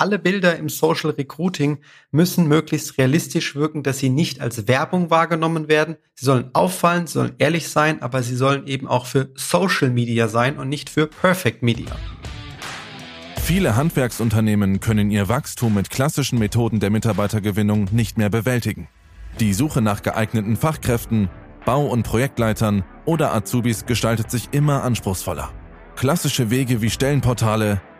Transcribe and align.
alle 0.00 0.18
Bilder 0.18 0.56
im 0.56 0.68
Social 0.68 1.10
Recruiting 1.10 1.78
müssen 2.10 2.48
möglichst 2.48 2.96
realistisch 2.96 3.54
wirken, 3.54 3.82
dass 3.82 3.98
sie 3.98 4.08
nicht 4.08 4.40
als 4.40 4.66
Werbung 4.66 5.10
wahrgenommen 5.10 5.68
werden. 5.68 5.96
Sie 6.14 6.24
sollen 6.24 6.50
auffallen, 6.54 7.06
sie 7.06 7.14
sollen 7.14 7.34
ehrlich 7.38 7.68
sein, 7.68 8.00
aber 8.00 8.22
sie 8.22 8.34
sollen 8.34 8.66
eben 8.66 8.88
auch 8.88 9.06
für 9.06 9.30
Social 9.34 9.90
Media 9.90 10.28
sein 10.28 10.58
und 10.58 10.68
nicht 10.68 10.88
für 10.88 11.06
Perfect 11.06 11.62
Media. 11.62 11.94
Viele 13.42 13.76
Handwerksunternehmen 13.76 14.80
können 14.80 15.10
ihr 15.10 15.28
Wachstum 15.28 15.74
mit 15.74 15.90
klassischen 15.90 16.38
Methoden 16.38 16.80
der 16.80 16.90
Mitarbeitergewinnung 16.90 17.88
nicht 17.90 18.16
mehr 18.16 18.30
bewältigen. 18.30 18.88
Die 19.38 19.52
Suche 19.52 19.82
nach 19.82 20.02
geeigneten 20.02 20.56
Fachkräften, 20.56 21.28
Bau- 21.66 21.86
und 21.86 22.04
Projektleitern 22.04 22.84
oder 23.04 23.34
Azubis 23.34 23.84
gestaltet 23.86 24.30
sich 24.30 24.48
immer 24.52 24.82
anspruchsvoller. 24.82 25.50
Klassische 25.96 26.50
Wege 26.50 26.80
wie 26.80 26.90
Stellenportale, 26.90 27.82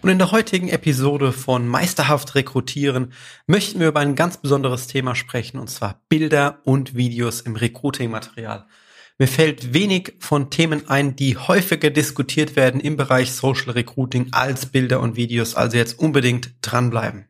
und 0.00 0.10
in 0.10 0.18
der 0.18 0.30
heutigen 0.30 0.68
Episode 0.68 1.32
von 1.32 1.66
Meisterhaft 1.66 2.34
Rekrutieren 2.34 3.12
möchten 3.46 3.80
wir 3.80 3.88
über 3.88 4.00
ein 4.00 4.14
ganz 4.14 4.36
besonderes 4.36 4.86
Thema 4.86 5.14
sprechen, 5.14 5.58
und 5.58 5.68
zwar 5.68 6.02
Bilder 6.08 6.60
und 6.64 6.94
Videos 6.94 7.40
im 7.40 7.56
Recruiting-Material. 7.56 8.66
Mir 9.18 9.26
fällt 9.26 9.74
wenig 9.74 10.14
von 10.20 10.50
Themen 10.50 10.88
ein, 10.88 11.16
die 11.16 11.36
häufiger 11.36 11.90
diskutiert 11.90 12.54
werden 12.54 12.80
im 12.80 12.96
Bereich 12.96 13.32
Social 13.32 13.72
Recruiting 13.72 14.28
als 14.30 14.66
Bilder 14.66 15.00
und 15.00 15.16
Videos, 15.16 15.56
also 15.56 15.76
jetzt 15.76 15.98
unbedingt 15.98 16.54
dranbleiben. 16.62 17.26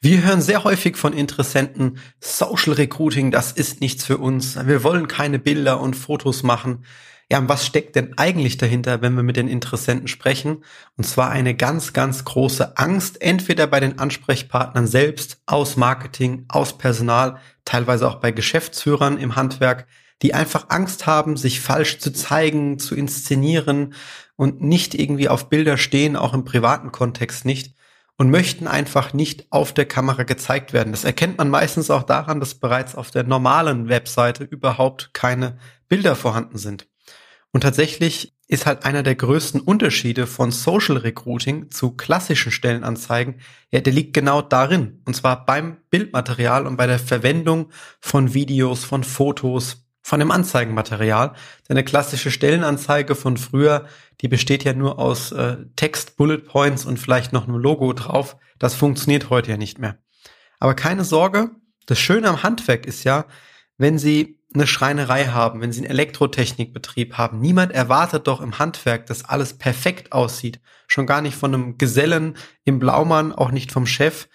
Wir 0.00 0.22
hören 0.22 0.40
sehr 0.40 0.64
häufig 0.64 0.96
von 0.96 1.12
Interessenten, 1.12 1.98
Social 2.20 2.72
Recruiting, 2.72 3.30
das 3.30 3.52
ist 3.52 3.82
nichts 3.82 4.06
für 4.06 4.16
uns. 4.16 4.56
Wir 4.66 4.82
wollen 4.82 5.08
keine 5.08 5.38
Bilder 5.38 5.78
und 5.78 5.94
Fotos 5.94 6.42
machen. 6.42 6.86
Ja, 7.32 7.48
was 7.48 7.64
steckt 7.64 7.94
denn 7.94 8.18
eigentlich 8.18 8.58
dahinter, 8.58 9.02
wenn 9.02 9.14
wir 9.14 9.22
mit 9.22 9.36
den 9.36 9.46
Interessenten 9.46 10.08
sprechen? 10.08 10.64
Und 10.96 11.04
zwar 11.04 11.30
eine 11.30 11.54
ganz, 11.54 11.92
ganz 11.92 12.24
große 12.24 12.76
Angst, 12.76 13.22
entweder 13.22 13.68
bei 13.68 13.78
den 13.78 14.00
Ansprechpartnern 14.00 14.88
selbst, 14.88 15.40
aus 15.46 15.76
Marketing, 15.76 16.44
aus 16.48 16.76
Personal, 16.76 17.38
teilweise 17.64 18.08
auch 18.08 18.16
bei 18.16 18.32
Geschäftsführern 18.32 19.16
im 19.16 19.36
Handwerk, 19.36 19.86
die 20.22 20.34
einfach 20.34 20.66
Angst 20.70 21.06
haben, 21.06 21.36
sich 21.36 21.60
falsch 21.60 22.00
zu 22.00 22.12
zeigen, 22.12 22.80
zu 22.80 22.96
inszenieren 22.96 23.94
und 24.34 24.60
nicht 24.60 24.96
irgendwie 24.96 25.28
auf 25.28 25.48
Bilder 25.48 25.76
stehen, 25.76 26.16
auch 26.16 26.34
im 26.34 26.44
privaten 26.44 26.90
Kontext 26.90 27.44
nicht 27.44 27.76
und 28.16 28.30
möchten 28.30 28.66
einfach 28.66 29.12
nicht 29.14 29.46
auf 29.50 29.72
der 29.72 29.86
Kamera 29.86 30.24
gezeigt 30.24 30.72
werden. 30.72 30.92
Das 30.92 31.04
erkennt 31.04 31.38
man 31.38 31.48
meistens 31.48 31.90
auch 31.90 32.02
daran, 32.02 32.40
dass 32.40 32.56
bereits 32.56 32.96
auf 32.96 33.12
der 33.12 33.22
normalen 33.22 33.88
Webseite 33.88 34.42
überhaupt 34.42 35.14
keine 35.14 35.58
Bilder 35.88 36.16
vorhanden 36.16 36.58
sind. 36.58 36.89
Und 37.52 37.62
tatsächlich 37.62 38.34
ist 38.46 38.66
halt 38.66 38.84
einer 38.84 39.02
der 39.02 39.14
größten 39.14 39.60
Unterschiede 39.60 40.26
von 40.26 40.50
Social 40.50 40.96
Recruiting 40.96 41.70
zu 41.70 41.92
klassischen 41.92 42.50
Stellenanzeigen, 42.50 43.40
ja, 43.70 43.80
der 43.80 43.92
liegt 43.92 44.12
genau 44.12 44.42
darin. 44.42 45.02
Und 45.04 45.14
zwar 45.14 45.46
beim 45.46 45.78
Bildmaterial 45.90 46.66
und 46.66 46.76
bei 46.76 46.86
der 46.86 46.98
Verwendung 46.98 47.70
von 48.00 48.34
Videos, 48.34 48.84
von 48.84 49.04
Fotos, 49.04 49.86
von 50.02 50.18
dem 50.18 50.32
Anzeigenmaterial. 50.32 51.34
Denn 51.68 51.76
eine 51.76 51.84
klassische 51.84 52.32
Stellenanzeige 52.32 53.14
von 53.14 53.36
früher, 53.36 53.86
die 54.20 54.28
besteht 54.28 54.64
ja 54.64 54.72
nur 54.72 54.98
aus 54.98 55.30
äh, 55.30 55.58
Text, 55.76 56.16
Bullet 56.16 56.38
Points 56.38 56.84
und 56.84 56.98
vielleicht 56.98 57.32
noch 57.32 57.46
einem 57.46 57.58
Logo 57.58 57.92
drauf. 57.92 58.36
Das 58.58 58.74
funktioniert 58.74 59.30
heute 59.30 59.52
ja 59.52 59.56
nicht 59.56 59.78
mehr. 59.78 59.98
Aber 60.58 60.74
keine 60.74 61.04
Sorge, 61.04 61.50
das 61.86 62.00
Schöne 62.00 62.28
am 62.28 62.42
Handwerk 62.42 62.86
ist 62.86 63.04
ja, 63.04 63.26
wenn 63.78 63.98
Sie 63.98 64.39
eine 64.52 64.66
Schreinerei 64.66 65.26
haben, 65.26 65.60
wenn 65.60 65.72
Sie 65.72 65.80
einen 65.80 65.90
Elektrotechnikbetrieb 65.90 67.14
haben, 67.14 67.40
niemand 67.40 67.72
erwartet 67.72 68.26
doch 68.26 68.40
im 68.40 68.58
Handwerk, 68.58 69.06
dass 69.06 69.24
alles 69.24 69.56
perfekt 69.58 70.12
aussieht. 70.12 70.60
Schon 70.88 71.06
gar 71.06 71.22
nicht 71.22 71.36
von 71.36 71.54
einem 71.54 71.78
Gesellen 71.78 72.36
im 72.64 72.78
Blaumann, 72.78 73.32
auch 73.32 73.52
nicht 73.52 73.70
vom 73.70 73.86
Chef. 73.86 74.28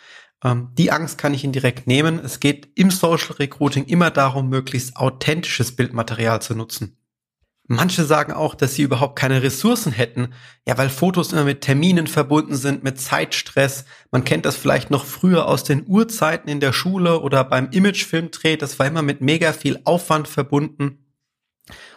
Ähm, 0.43 0.69
die 0.73 0.91
Angst 0.91 1.17
kann 1.17 1.33
ich 1.33 1.43
Ihnen 1.43 1.53
direkt 1.53 1.87
nehmen. 1.87 2.19
Es 2.23 2.39
geht 2.39 2.69
im 2.75 2.91
Social 2.91 3.35
Recruiting 3.35 3.85
immer 3.85 4.09
darum, 4.09 4.47
möglichst 4.49 4.95
authentisches 4.95 5.75
Bildmaterial 5.75 6.41
zu 6.41 6.55
nutzen. 6.55 6.97
Manche 7.67 8.03
sagen 8.05 8.31
auch, 8.31 8.53
dass 8.53 8.75
sie 8.75 8.83
überhaupt 8.83 9.17
keine 9.17 9.41
Ressourcen 9.41 9.91
hätten, 9.91 10.33
ja, 10.67 10.77
weil 10.77 10.89
Fotos 10.89 11.33
immer 11.33 11.45
mit 11.45 11.61
Terminen 11.61 12.05
verbunden 12.05 12.55
sind, 12.55 12.83
mit 12.83 13.01
Zeitstress. 13.01 13.85
Man 14.11 14.23
kennt 14.23 14.45
das 14.45 14.55
vielleicht 14.55 14.91
noch 14.91 15.03
früher 15.03 15.47
aus 15.47 15.63
den 15.63 15.83
Urzeiten 15.87 16.47
in 16.47 16.59
der 16.59 16.73
Schule 16.73 17.21
oder 17.21 17.43
beim 17.43 17.69
Imagefilmdreh. 17.71 18.57
Das 18.57 18.77
war 18.77 18.85
immer 18.85 19.01
mit 19.01 19.21
mega 19.21 19.51
viel 19.51 19.79
Aufwand 19.83 20.27
verbunden. 20.27 21.05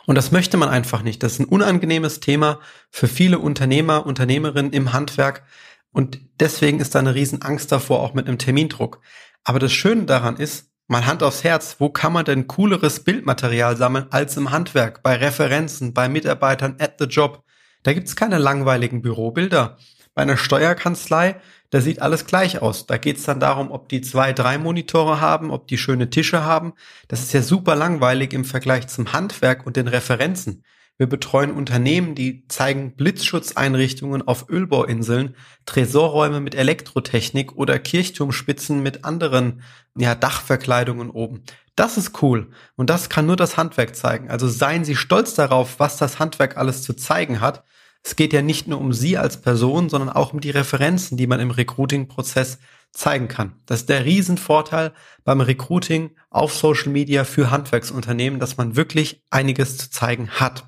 Und 0.06 0.14
das 0.14 0.32
möchte 0.32 0.56
man 0.56 0.70
einfach 0.70 1.02
nicht. 1.02 1.22
Das 1.22 1.34
ist 1.34 1.40
ein 1.40 1.44
unangenehmes 1.44 2.20
Thema 2.20 2.60
für 2.90 3.08
viele 3.08 3.38
Unternehmer, 3.38 4.06
Unternehmerinnen 4.06 4.72
im 4.72 4.94
Handwerk. 4.94 5.44
Und 5.92 6.18
deswegen 6.40 6.80
ist 6.80 6.94
da 6.94 6.98
eine 7.00 7.14
Riesenangst 7.14 7.70
davor, 7.70 8.00
auch 8.00 8.14
mit 8.14 8.26
einem 8.26 8.38
Termindruck. 8.38 9.00
Aber 9.44 9.58
das 9.58 9.72
Schöne 9.72 10.04
daran 10.04 10.36
ist, 10.36 10.70
Mal 10.90 11.04
Hand 11.04 11.22
aufs 11.22 11.44
Herz, 11.44 11.76
wo 11.80 11.90
kann 11.90 12.14
man 12.14 12.24
denn 12.24 12.46
cooleres 12.46 13.00
Bildmaterial 13.00 13.76
sammeln 13.76 14.06
als 14.08 14.38
im 14.38 14.50
Handwerk, 14.50 15.02
bei 15.02 15.16
Referenzen, 15.16 15.92
bei 15.92 16.08
Mitarbeitern 16.08 16.76
at 16.78 16.94
the 16.98 17.04
Job? 17.04 17.44
Da 17.82 17.92
gibt's 17.92 18.16
keine 18.16 18.38
langweiligen 18.38 19.02
Bürobilder. 19.02 19.76
Bei 20.14 20.22
einer 20.22 20.38
Steuerkanzlei, 20.38 21.42
da 21.68 21.82
sieht 21.82 22.00
alles 22.00 22.24
gleich 22.24 22.62
aus. 22.62 22.86
Da 22.86 22.96
geht's 22.96 23.24
dann 23.24 23.38
darum, 23.38 23.70
ob 23.70 23.90
die 23.90 24.00
zwei, 24.00 24.32
drei 24.32 24.56
Monitore 24.56 25.20
haben, 25.20 25.50
ob 25.50 25.68
die 25.68 25.76
schöne 25.76 26.08
Tische 26.08 26.42
haben. 26.42 26.72
Das 27.06 27.20
ist 27.20 27.34
ja 27.34 27.42
super 27.42 27.76
langweilig 27.76 28.32
im 28.32 28.46
Vergleich 28.46 28.86
zum 28.86 29.12
Handwerk 29.12 29.66
und 29.66 29.76
den 29.76 29.88
Referenzen. 29.88 30.64
Wir 30.98 31.08
betreuen 31.08 31.52
Unternehmen, 31.52 32.16
die 32.16 32.46
zeigen 32.48 32.96
Blitzschutzeinrichtungen 32.96 34.26
auf 34.26 34.48
Ölbauinseln, 34.48 35.36
Tresorräume 35.64 36.40
mit 36.40 36.56
Elektrotechnik 36.56 37.56
oder 37.56 37.78
Kirchturmspitzen 37.78 38.82
mit 38.82 39.04
anderen 39.04 39.62
ja, 39.96 40.16
Dachverkleidungen 40.16 41.10
oben. 41.10 41.44
Das 41.76 41.96
ist 41.96 42.20
cool 42.20 42.50
und 42.74 42.90
das 42.90 43.08
kann 43.08 43.26
nur 43.26 43.36
das 43.36 43.56
Handwerk 43.56 43.94
zeigen. 43.94 44.28
Also 44.28 44.48
seien 44.48 44.84
Sie 44.84 44.96
stolz 44.96 45.34
darauf, 45.34 45.78
was 45.78 45.98
das 45.98 46.18
Handwerk 46.18 46.56
alles 46.56 46.82
zu 46.82 46.94
zeigen 46.94 47.40
hat. 47.40 47.62
Es 48.02 48.16
geht 48.16 48.32
ja 48.32 48.42
nicht 48.42 48.66
nur 48.66 48.80
um 48.80 48.92
Sie 48.92 49.16
als 49.16 49.40
Person, 49.40 49.88
sondern 49.88 50.10
auch 50.10 50.32
um 50.32 50.40
die 50.40 50.50
Referenzen, 50.50 51.16
die 51.16 51.28
man 51.28 51.38
im 51.38 51.52
Recruiting-Prozess 51.52 52.58
zeigen 52.90 53.28
kann. 53.28 53.52
Das 53.66 53.80
ist 53.80 53.88
der 53.88 54.04
Riesenvorteil 54.04 54.92
beim 55.22 55.40
Recruiting 55.40 56.10
auf 56.30 56.52
Social 56.52 56.90
Media 56.90 57.22
für 57.22 57.52
Handwerksunternehmen, 57.52 58.40
dass 58.40 58.56
man 58.56 58.74
wirklich 58.74 59.22
einiges 59.30 59.78
zu 59.78 59.90
zeigen 59.90 60.30
hat. 60.30 60.64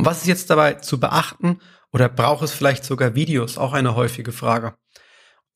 Und 0.00 0.06
was 0.06 0.22
ist 0.22 0.28
jetzt 0.28 0.48
dabei 0.48 0.72
zu 0.72 0.98
beachten 0.98 1.60
oder 1.92 2.08
braucht 2.08 2.42
es 2.42 2.52
vielleicht 2.52 2.84
sogar 2.86 3.14
Videos? 3.14 3.58
Auch 3.58 3.74
eine 3.74 3.96
häufige 3.96 4.32
Frage. 4.32 4.72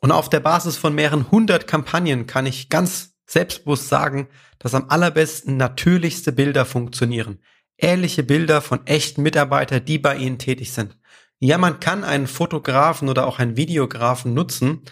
Und 0.02 0.12
auf 0.12 0.28
der 0.28 0.40
Basis 0.40 0.76
von 0.76 0.94
mehreren 0.94 1.30
hundert 1.30 1.66
Kampagnen 1.66 2.26
kann 2.26 2.44
ich 2.44 2.68
ganz 2.68 3.14
selbstbewusst 3.26 3.88
sagen, 3.88 4.28
dass 4.58 4.74
am 4.74 4.90
allerbesten 4.90 5.56
natürlichste 5.56 6.30
Bilder 6.30 6.66
funktionieren. 6.66 7.42
Ehrliche 7.78 8.22
Bilder 8.22 8.60
von 8.60 8.86
echten 8.86 9.22
Mitarbeitern, 9.22 9.82
die 9.82 9.98
bei 9.98 10.14
Ihnen 10.16 10.38
tätig 10.38 10.74
sind. 10.74 10.98
Ja, 11.38 11.56
man 11.56 11.80
kann 11.80 12.04
einen 12.04 12.26
Fotografen 12.26 13.08
oder 13.08 13.26
auch 13.26 13.38
einen 13.38 13.56
Videografen 13.56 14.34
nutzen, 14.34 14.82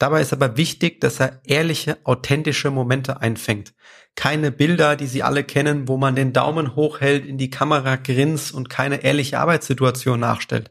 Dabei 0.00 0.22
ist 0.22 0.32
aber 0.32 0.56
wichtig, 0.56 1.02
dass 1.02 1.20
er 1.20 1.42
ehrliche, 1.44 1.98
authentische 2.04 2.70
Momente 2.70 3.20
einfängt. 3.20 3.74
Keine 4.14 4.50
Bilder, 4.50 4.96
die 4.96 5.06
Sie 5.06 5.22
alle 5.22 5.44
kennen, 5.44 5.88
wo 5.88 5.98
man 5.98 6.16
den 6.16 6.32
Daumen 6.32 6.74
hochhält, 6.74 7.26
in 7.26 7.36
die 7.36 7.50
Kamera 7.50 7.96
grinst 7.96 8.54
und 8.54 8.70
keine 8.70 9.04
ehrliche 9.04 9.38
Arbeitssituation 9.38 10.18
nachstellt. 10.18 10.70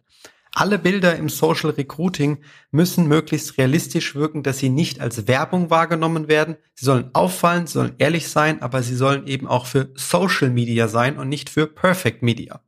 Alle 0.52 0.80
Bilder 0.80 1.16
im 1.16 1.30
Social 1.30 1.70
Recruiting 1.70 2.40
müssen 2.72 3.08
möglichst 3.08 3.60
realistisch 3.60 4.16
wirken, 4.16 4.42
dass 4.42 4.58
sie 4.58 4.70
nicht 4.70 5.00
als 5.00 5.28
Werbung 5.28 5.70
wahrgenommen 5.70 6.28
werden. 6.28 6.58
Sie 6.74 6.86
sollen 6.86 7.12
auffallen, 7.14 7.68
sie 7.68 7.74
sollen 7.74 7.94
ehrlich 8.00 8.30
sein, 8.30 8.64
aber 8.64 8.82
sie 8.82 8.96
sollen 8.96 9.28
eben 9.28 9.48
auch 9.48 9.68
für 9.68 9.92
Social 9.94 10.50
Media 10.50 10.88
sein 10.88 11.20
und 11.20 11.30
nicht 11.30 11.52
für 11.52 11.68
Perfect 11.68 12.24
Media. 12.24 12.62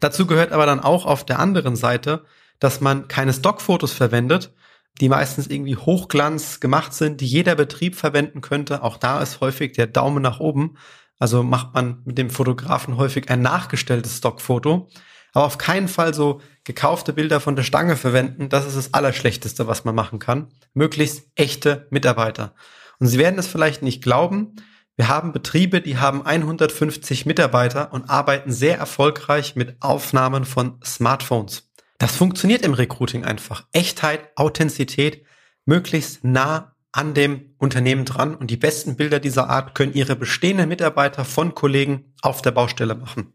Dazu 0.00 0.26
gehört 0.26 0.52
aber 0.52 0.64
dann 0.64 0.80
auch 0.80 1.04
auf 1.04 1.26
der 1.26 1.38
anderen 1.38 1.76
Seite, 1.76 2.24
dass 2.60 2.80
man 2.80 3.08
keine 3.08 3.34
Stockfotos 3.34 3.92
verwendet, 3.92 4.54
die 5.00 5.08
meistens 5.08 5.46
irgendwie 5.46 5.76
Hochglanz 5.76 6.60
gemacht 6.60 6.92
sind, 6.94 7.20
die 7.20 7.26
jeder 7.26 7.54
Betrieb 7.54 7.96
verwenden 7.96 8.40
könnte. 8.40 8.82
Auch 8.82 8.96
da 8.96 9.20
ist 9.20 9.40
häufig 9.40 9.72
der 9.72 9.86
Daumen 9.86 10.22
nach 10.22 10.40
oben. 10.40 10.76
Also 11.18 11.42
macht 11.42 11.74
man 11.74 12.02
mit 12.04 12.18
dem 12.18 12.30
Fotografen 12.30 12.96
häufig 12.96 13.30
ein 13.30 13.42
nachgestelltes 13.42 14.18
Stockfoto. 14.18 14.88
Aber 15.32 15.44
auf 15.44 15.58
keinen 15.58 15.88
Fall 15.88 16.14
so 16.14 16.40
gekaufte 16.64 17.12
Bilder 17.12 17.40
von 17.40 17.56
der 17.56 17.62
Stange 17.62 17.96
verwenden. 17.96 18.48
Das 18.48 18.66
ist 18.66 18.76
das 18.76 18.94
Allerschlechteste, 18.94 19.66
was 19.66 19.84
man 19.84 19.94
machen 19.94 20.18
kann. 20.18 20.48
Möglichst 20.72 21.26
echte 21.34 21.86
Mitarbeiter. 21.90 22.54
Und 22.98 23.08
Sie 23.08 23.18
werden 23.18 23.38
es 23.38 23.46
vielleicht 23.46 23.82
nicht 23.82 24.02
glauben. 24.02 24.56
Wir 24.96 25.08
haben 25.08 25.32
Betriebe, 25.32 25.82
die 25.82 25.98
haben 25.98 26.24
150 26.24 27.26
Mitarbeiter 27.26 27.92
und 27.92 28.08
arbeiten 28.08 28.50
sehr 28.50 28.78
erfolgreich 28.78 29.54
mit 29.54 29.76
Aufnahmen 29.80 30.46
von 30.46 30.80
Smartphones. 30.82 31.65
Das 31.98 32.16
funktioniert 32.16 32.62
im 32.62 32.74
Recruiting 32.74 33.24
einfach. 33.24 33.66
Echtheit, 33.72 34.30
Authentizität, 34.36 35.24
möglichst 35.64 36.24
nah 36.24 36.76
an 36.92 37.14
dem 37.14 37.54
Unternehmen 37.58 38.04
dran 38.04 38.34
und 38.34 38.50
die 38.50 38.56
besten 38.56 38.96
Bilder 38.96 39.20
dieser 39.20 39.50
Art 39.50 39.74
können 39.74 39.92
ihre 39.94 40.16
bestehenden 40.16 40.68
Mitarbeiter 40.68 41.24
von 41.24 41.54
Kollegen 41.54 42.14
auf 42.22 42.42
der 42.42 42.52
Baustelle 42.52 42.94
machen. 42.94 43.34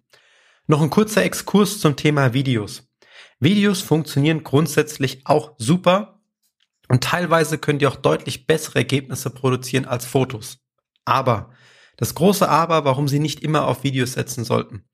Noch 0.68 0.82
ein 0.82 0.90
kurzer 0.90 1.24
Exkurs 1.24 1.80
zum 1.80 1.96
Thema 1.96 2.34
Videos. 2.34 2.88
Videos 3.40 3.82
funktionieren 3.82 4.44
grundsätzlich 4.44 5.22
auch 5.26 5.54
super 5.58 6.22
und 6.88 7.04
teilweise 7.04 7.58
können 7.58 7.80
die 7.80 7.88
auch 7.88 7.96
deutlich 7.96 8.48
bessere 8.48 8.80
Ergebnisse 8.80 9.30
produzieren 9.30 9.86
als 9.86 10.06
Fotos. 10.06 10.60
Aber, 11.06 11.52
das 11.98 12.16
große 12.16 12.48
Aber, 12.48 12.86
warum 12.86 13.08
Sie 13.08 13.20
nicht 13.20 13.42
immer 13.42 13.68
auf 13.68 13.84
Videos 13.84 14.14
setzen 14.14 14.44
sollten. 14.44 14.86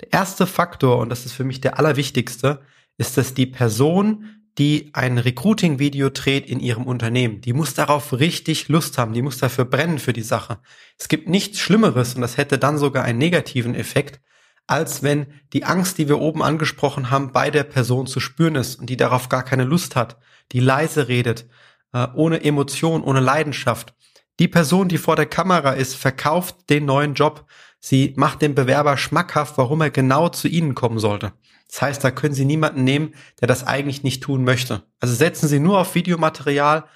Der 0.00 0.12
erste 0.12 0.46
Faktor, 0.46 0.98
und 0.98 1.08
das 1.10 1.26
ist 1.26 1.32
für 1.32 1.44
mich 1.44 1.60
der 1.60 1.78
allerwichtigste, 1.78 2.62
ist, 2.98 3.16
dass 3.16 3.34
die 3.34 3.46
Person, 3.46 4.40
die 4.58 4.90
ein 4.94 5.18
Recruiting-Video 5.18 6.08
dreht 6.10 6.48
in 6.48 6.60
ihrem 6.60 6.84
Unternehmen, 6.86 7.40
die 7.40 7.52
muss 7.52 7.74
darauf 7.74 8.12
richtig 8.12 8.68
Lust 8.68 8.96
haben, 8.96 9.12
die 9.12 9.22
muss 9.22 9.38
dafür 9.38 9.66
brennen 9.66 9.98
für 9.98 10.12
die 10.12 10.22
Sache. 10.22 10.58
Es 10.98 11.08
gibt 11.08 11.28
nichts 11.28 11.58
Schlimmeres, 11.58 12.14
und 12.14 12.22
das 12.22 12.36
hätte 12.36 12.58
dann 12.58 12.78
sogar 12.78 13.04
einen 13.04 13.18
negativen 13.18 13.74
Effekt, 13.74 14.20
als 14.66 15.02
wenn 15.02 15.26
die 15.52 15.64
Angst, 15.64 15.98
die 15.98 16.08
wir 16.08 16.18
oben 16.18 16.42
angesprochen 16.42 17.10
haben, 17.10 17.32
bei 17.32 17.50
der 17.50 17.64
Person 17.64 18.06
zu 18.06 18.18
spüren 18.20 18.56
ist 18.56 18.76
und 18.76 18.90
die 18.90 18.96
darauf 18.96 19.28
gar 19.28 19.44
keine 19.44 19.64
Lust 19.64 19.94
hat, 19.94 20.18
die 20.52 20.60
leise 20.60 21.08
redet, 21.08 21.46
äh, 21.92 22.06
ohne 22.14 22.42
Emotion, 22.42 23.02
ohne 23.02 23.20
Leidenschaft. 23.20 23.94
Die 24.38 24.48
Person, 24.48 24.88
die 24.88 24.98
vor 24.98 25.16
der 25.16 25.26
Kamera 25.26 25.72
ist, 25.72 25.94
verkauft 25.94 26.68
den 26.68 26.84
neuen 26.84 27.14
Job. 27.14 27.46
Sie 27.88 28.14
macht 28.16 28.42
dem 28.42 28.56
Bewerber 28.56 28.96
schmackhaft, 28.96 29.58
warum 29.58 29.80
er 29.80 29.90
genau 29.90 30.28
zu 30.28 30.48
Ihnen 30.48 30.74
kommen 30.74 30.98
sollte. 30.98 31.34
Das 31.68 31.82
heißt, 31.82 32.02
da 32.02 32.10
können 32.10 32.34
Sie 32.34 32.44
niemanden 32.44 32.82
nehmen, 32.82 33.14
der 33.40 33.46
das 33.46 33.64
eigentlich 33.64 34.02
nicht 34.02 34.24
tun 34.24 34.42
möchte. 34.42 34.82
Also 34.98 35.14
setzen 35.14 35.46
Sie 35.46 35.60
nur 35.60 35.78
auf 35.78 35.94
Videomaterial, 35.94 36.86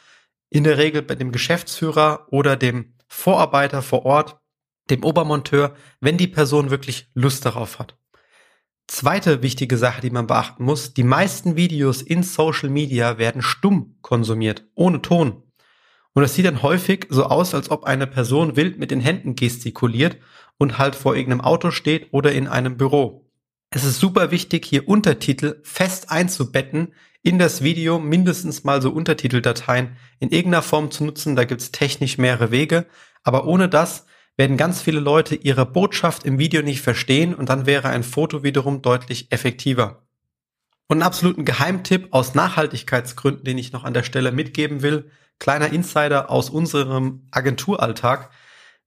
in 0.49 0.65
der 0.65 0.79
Regel 0.79 1.03
bei 1.03 1.15
dem 1.15 1.31
Geschäftsführer 1.31 2.27
oder 2.33 2.57
dem 2.57 2.95
Vorarbeiter 3.07 3.83
vor 3.83 4.05
Ort, 4.05 4.41
dem 4.91 5.05
Obermonteur, 5.05 5.77
wenn 6.01 6.17
die 6.17 6.27
Person 6.27 6.71
wirklich 6.71 7.09
Lust 7.15 7.47
darauf 7.47 7.79
hat. 7.79 7.97
Zweite 8.89 9.43
wichtige 9.43 9.77
Sache, 9.77 10.01
die 10.01 10.11
man 10.11 10.27
beachten 10.27 10.65
muss, 10.65 10.93
die 10.93 11.05
meisten 11.05 11.55
Videos 11.55 12.03
in 12.03 12.25
Social 12.25 12.69
Media 12.69 13.17
werden 13.17 13.43
stumm 13.43 13.95
konsumiert, 14.03 14.67
ohne 14.75 15.01
Ton. 15.01 15.45
Und 16.15 16.25
es 16.25 16.35
sieht 16.35 16.47
dann 16.47 16.65
häufig 16.65 17.07
so 17.11 17.27
aus, 17.27 17.55
als 17.55 17.71
ob 17.71 17.85
eine 17.85 18.09
Person 18.09 18.57
wild 18.57 18.81
mit 18.81 18.91
den 18.91 18.99
Händen 18.99 19.37
gestikuliert 19.37 20.17
und 20.61 20.77
halt 20.77 20.95
vor 20.95 21.17
irgendeinem 21.17 21.41
Auto 21.41 21.71
steht 21.71 22.09
oder 22.13 22.33
in 22.33 22.47
einem 22.47 22.77
Büro. 22.77 23.27
Es 23.71 23.83
ist 23.83 23.99
super 23.99 24.31
wichtig, 24.31 24.67
hier 24.67 24.87
Untertitel 24.87 25.59
fest 25.63 26.11
einzubetten 26.11 26.93
in 27.23 27.39
das 27.39 27.63
Video, 27.63 27.99
mindestens 27.99 28.63
mal 28.63 28.83
so 28.83 28.91
Untertiteldateien 28.91 29.97
in 30.19 30.29
irgendeiner 30.31 30.63
Form 30.63 30.91
zu 30.91 31.05
nutzen. 31.05 31.35
Da 31.35 31.45
gibt's 31.45 31.73
technisch 31.73 32.19
mehrere 32.19 32.51
Wege. 32.51 32.87
Aber 33.23 33.47
ohne 33.47 33.71
das 33.71 34.05
werden 34.37 34.59
ganz 34.59 34.83
viele 34.83 35.01
Leute 35.01 35.35
ihre 35.35 35.65
Botschaft 35.65 36.25
im 36.25 36.39
Video 36.39 36.63
nicht 36.63 36.83
verstehen 36.83 37.35
und 37.35 37.49
dann 37.49 37.65
wäre 37.65 37.89
ein 37.89 38.03
Foto 38.03 38.43
wiederum 38.43 38.83
deutlich 38.83 39.33
effektiver. 39.33 40.03
Und 40.89 40.97
einen 40.97 41.03
absoluten 41.03 41.47
Geheimtipp 41.47 42.09
aus 42.11 42.35
Nachhaltigkeitsgründen, 42.35 43.45
den 43.45 43.57
ich 43.57 43.73
noch 43.73 43.85
an 43.85 43.95
der 43.95 44.03
Stelle 44.03 44.31
mitgeben 44.31 44.83
will, 44.83 45.11
kleiner 45.39 45.73
Insider 45.73 46.31
aus 46.31 46.51
unserem 46.51 47.29
Agenturalltag. 47.31 48.31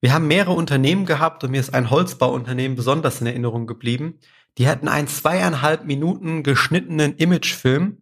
Wir 0.03 0.13
haben 0.13 0.27
mehrere 0.27 0.51
Unternehmen 0.51 1.05
gehabt 1.05 1.45
und 1.45 1.51
mir 1.51 1.61
ist 1.61 1.73
ein 1.73 1.89
Holzbauunternehmen 1.89 2.75
besonders 2.75 3.21
in 3.21 3.27
Erinnerung 3.27 3.67
geblieben. 3.67 4.19
Die 4.57 4.67
hatten 4.67 4.89
einen 4.89 5.07
zweieinhalb 5.07 5.85
Minuten 5.85 6.44
geschnittenen 6.44 7.15
Imagefilm, 7.15 8.01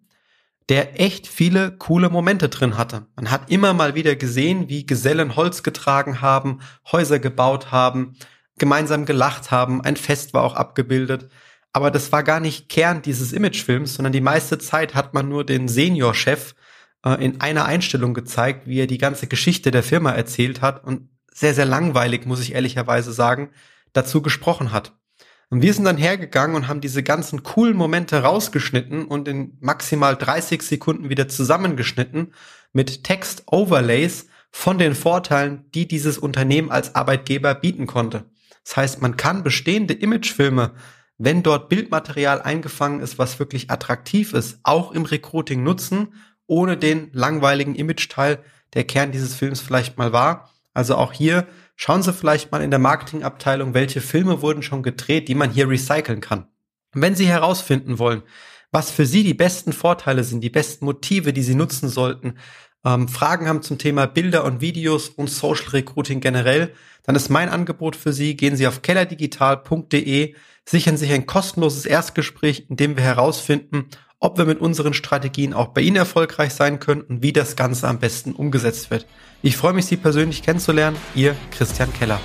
der 0.67 0.99
echt 0.99 1.27
viele 1.27 1.77
coole 1.77 2.09
Momente 2.09 2.49
drin 2.49 2.75
hatte. 2.75 3.05
Man 3.15 3.29
hat 3.29 3.51
immer 3.51 3.75
mal 3.75 3.93
wieder 3.93 4.15
gesehen, 4.15 4.67
wie 4.67 4.87
Gesellen 4.87 5.35
Holz 5.35 5.61
getragen 5.61 6.21
haben, 6.21 6.61
Häuser 6.91 7.19
gebaut 7.19 7.71
haben, 7.71 8.15
gemeinsam 8.57 9.05
gelacht 9.05 9.51
haben, 9.51 9.81
ein 9.81 9.95
Fest 9.95 10.33
war 10.33 10.41
auch 10.41 10.55
abgebildet. 10.55 11.29
Aber 11.71 11.91
das 11.91 12.11
war 12.11 12.23
gar 12.23 12.39
nicht 12.39 12.67
Kern 12.67 13.03
dieses 13.03 13.31
Imagefilms, 13.31 13.93
sondern 13.93 14.11
die 14.11 14.21
meiste 14.21 14.57
Zeit 14.57 14.95
hat 14.95 15.13
man 15.13 15.29
nur 15.29 15.45
den 15.45 15.67
Seniorchef 15.67 16.55
äh, 17.05 17.23
in 17.23 17.41
einer 17.41 17.65
Einstellung 17.65 18.15
gezeigt, 18.15 18.65
wie 18.65 18.79
er 18.79 18.87
die 18.87 18.97
ganze 18.97 19.27
Geschichte 19.27 19.69
der 19.69 19.83
Firma 19.83 20.13
erzählt 20.13 20.63
hat 20.63 20.83
und 20.83 21.11
sehr, 21.33 21.53
sehr 21.53 21.65
langweilig, 21.65 22.25
muss 22.25 22.41
ich 22.41 22.53
ehrlicherweise 22.53 23.11
sagen, 23.11 23.49
dazu 23.93 24.21
gesprochen 24.21 24.71
hat. 24.71 24.93
Und 25.49 25.61
wir 25.61 25.73
sind 25.73 25.83
dann 25.83 25.97
hergegangen 25.97 26.55
und 26.55 26.67
haben 26.67 26.79
diese 26.79 27.03
ganzen 27.03 27.43
coolen 27.43 27.75
Momente 27.75 28.23
rausgeschnitten 28.23 29.05
und 29.05 29.27
in 29.27 29.57
maximal 29.59 30.15
30 30.15 30.61
Sekunden 30.61 31.09
wieder 31.09 31.27
zusammengeschnitten 31.27 32.33
mit 32.71 33.03
Text-Overlays 33.03 34.27
von 34.49 34.77
den 34.77 34.95
Vorteilen, 34.95 35.65
die 35.73 35.87
dieses 35.87 36.17
Unternehmen 36.17 36.71
als 36.71 36.95
Arbeitgeber 36.95 37.53
bieten 37.55 37.85
konnte. 37.85 38.25
Das 38.63 38.77
heißt, 38.77 39.01
man 39.01 39.17
kann 39.17 39.43
bestehende 39.43 39.93
Imagefilme, 39.93 40.71
wenn 41.17 41.43
dort 41.43 41.69
Bildmaterial 41.69 42.41
eingefangen 42.41 43.01
ist, 43.01 43.19
was 43.19 43.39
wirklich 43.39 43.69
attraktiv 43.69 44.33
ist, 44.33 44.59
auch 44.63 44.91
im 44.91 45.03
Recruiting 45.03 45.63
nutzen 45.63 46.13
ohne 46.51 46.75
den 46.75 47.09
langweiligen 47.13 47.75
Image-Teil, 47.75 48.43
der 48.73 48.83
Kern 48.83 49.13
dieses 49.13 49.35
Films 49.35 49.61
vielleicht 49.61 49.97
mal 49.97 50.11
war. 50.11 50.49
Also 50.73 50.95
auch 50.95 51.13
hier 51.13 51.47
schauen 51.75 52.03
Sie 52.03 52.13
vielleicht 52.13 52.51
mal 52.51 52.61
in 52.61 52.71
der 52.71 52.79
Marketingabteilung, 52.79 53.73
welche 53.73 54.01
Filme 54.01 54.41
wurden 54.41 54.63
schon 54.63 54.83
gedreht, 54.83 55.27
die 55.27 55.35
man 55.35 55.51
hier 55.51 55.69
recyceln 55.69 56.21
kann. 56.21 56.47
wenn 56.93 57.15
Sie 57.15 57.27
herausfinden 57.27 57.99
wollen, 57.99 58.21
was 58.71 58.91
für 58.91 59.05
Sie 59.05 59.23
die 59.23 59.33
besten 59.33 59.71
Vorteile 59.73 60.23
sind, 60.25 60.41
die 60.41 60.49
besten 60.49 60.85
Motive, 60.85 61.31
die 61.31 61.43
Sie 61.43 61.55
nutzen 61.55 61.87
sollten, 61.87 62.35
ähm, 62.83 63.07
Fragen 63.07 63.47
haben 63.47 63.61
zum 63.61 63.77
Thema 63.77 64.07
Bilder 64.07 64.43
und 64.43 64.61
Videos 64.61 65.09
und 65.09 65.29
Social 65.29 65.69
Recruiting 65.69 66.19
generell, 66.19 66.73
dann 67.03 67.15
ist 67.15 67.29
mein 67.29 67.49
Angebot 67.49 67.95
für 67.95 68.13
Sie, 68.13 68.35
gehen 68.35 68.55
Sie 68.55 68.67
auf 68.67 68.81
kellerdigital.de, 68.81 70.35
sichern 70.65 70.97
sich 70.97 71.11
ein 71.11 71.25
kostenloses 71.25 71.85
Erstgespräch, 71.85 72.65
in 72.69 72.77
dem 72.77 72.97
wir 72.97 73.03
herausfinden, 73.03 73.87
ob 74.21 74.37
wir 74.37 74.45
mit 74.45 74.61
unseren 74.61 74.93
Strategien 74.93 75.53
auch 75.53 75.69
bei 75.69 75.81
Ihnen 75.81 75.97
erfolgreich 75.97 76.53
sein 76.53 76.79
können 76.79 77.01
und 77.01 77.21
wie 77.23 77.33
das 77.33 77.57
Ganze 77.57 77.87
am 77.87 77.99
besten 77.99 78.31
umgesetzt 78.33 78.91
wird. 78.91 79.07
Ich 79.41 79.57
freue 79.57 79.73
mich, 79.73 79.87
Sie 79.87 79.97
persönlich 79.97 80.43
kennenzulernen. 80.43 80.95
Ihr 81.15 81.35
Christian 81.49 81.91
Keller. 81.91 82.21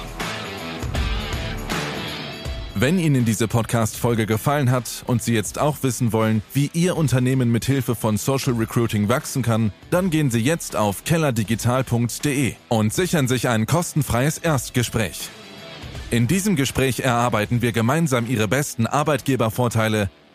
Wenn 2.75 2.99
Ihnen 2.99 3.25
diese 3.25 3.49
Podcast-Folge 3.49 4.27
gefallen 4.27 4.71
hat 4.71 5.03
und 5.07 5.23
Sie 5.23 5.33
jetzt 5.33 5.59
auch 5.59 5.79
wissen 5.83 6.13
wollen, 6.13 6.43
wie 6.53 6.71
Ihr 6.75 6.99
Unternehmen 6.99 7.51
mit 7.51 7.65
Hilfe 7.65 7.95
von 7.95 8.19
Social 8.19 8.53
Recruiting 8.53 9.09
wachsen 9.09 9.41
kann, 9.41 9.73
dann 9.91 10.11
gehen 10.11 10.31
Sie 10.31 10.41
jetzt 10.41 10.77
auf 10.77 11.03
kellerdigital.de 11.05 12.53
und 12.69 12.93
sichern 12.93 13.29
sich 13.29 13.49
ein 13.49 13.65
kostenfreies 13.65 14.37
Erstgespräch. 14.37 15.31
In 16.11 16.27
diesem 16.27 16.55
Gespräch 16.55 17.01
erarbeiten 17.01 17.63
wir 17.63 17.73
gemeinsam 17.73 18.27
Ihre 18.29 18.47
besten 18.47 18.87
Arbeitgebervorteile 18.87 20.11